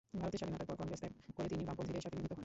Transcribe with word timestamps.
ভারতের 0.21 0.39
স্বাধীনতার 0.41 0.67
পর 0.69 0.77
কংগ্রেস 0.79 0.99
ত্যাগ 1.01 1.13
করে 1.37 1.47
তিনি 1.53 1.63
বামপন্থীদের 1.67 2.03
সাথে 2.05 2.17
মিলিত 2.19 2.31
হন। 2.35 2.39